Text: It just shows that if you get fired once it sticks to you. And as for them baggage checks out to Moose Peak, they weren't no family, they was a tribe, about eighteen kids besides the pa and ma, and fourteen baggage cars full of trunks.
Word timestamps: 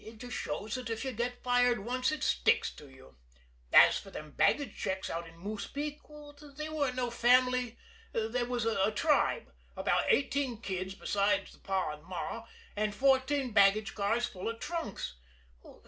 It 0.03 0.17
just 0.17 0.35
shows 0.35 0.73
that 0.73 0.89
if 0.89 1.05
you 1.05 1.11
get 1.11 1.43
fired 1.43 1.77
once 1.77 2.11
it 2.11 2.23
sticks 2.23 2.71
to 2.73 2.89
you. 2.89 3.17
And 3.71 3.83
as 3.83 3.99
for 3.99 4.09
them 4.09 4.31
baggage 4.31 4.75
checks 4.75 5.11
out 5.11 5.27
to 5.27 5.31
Moose 5.33 5.67
Peak, 5.67 5.99
they 6.57 6.69
weren't 6.69 6.95
no 6.95 7.11
family, 7.11 7.77
they 8.11 8.41
was 8.41 8.65
a 8.65 8.89
tribe, 8.91 9.53
about 9.77 10.05
eighteen 10.07 10.59
kids 10.59 10.95
besides 10.95 11.51
the 11.53 11.59
pa 11.59 11.91
and 11.91 12.03
ma, 12.05 12.47
and 12.75 12.95
fourteen 12.95 13.51
baggage 13.51 13.93
cars 13.93 14.25
full 14.25 14.49
of 14.49 14.59
trunks. 14.59 15.17